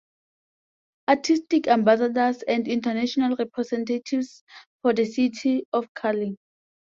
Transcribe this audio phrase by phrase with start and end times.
[1.09, 4.43] Artistic Ambassadors and international representatives
[4.81, 6.39] for the city of Cali.